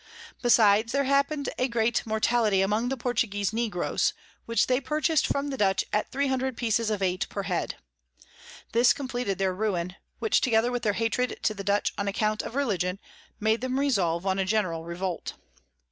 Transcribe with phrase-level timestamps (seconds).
[0.41, 4.13] Besides, there happen'd a great Mortality among the Portuguese Negroes,
[4.47, 7.75] which they purchas'd from the Dutch at 300 Pieces of Eight per head.
[8.71, 12.55] This compleated their Ruin; which, together with their Hatred to the Dutch on account of
[12.55, 12.97] Religion,
[13.39, 15.33] made them resolve on a general Revolt.